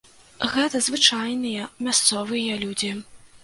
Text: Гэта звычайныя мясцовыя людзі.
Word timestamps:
Гэта 0.53 0.81
звычайныя 0.87 1.69
мясцовыя 1.89 2.59
людзі. 2.67 2.95